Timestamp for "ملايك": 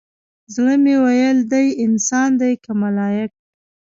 2.83-3.31